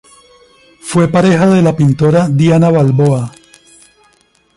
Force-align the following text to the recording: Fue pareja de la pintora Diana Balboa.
Fue 0.79 1.07
pareja 1.09 1.45
de 1.47 1.61
la 1.61 1.75
pintora 1.77 2.27
Diana 2.27 2.71
Balboa. 2.71 3.31